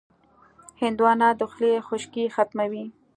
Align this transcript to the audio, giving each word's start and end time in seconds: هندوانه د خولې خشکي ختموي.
هندوانه 0.81 1.27
د 1.39 1.41
خولې 1.51 1.73
خشکي 1.87 2.25
ختموي. 2.35 2.85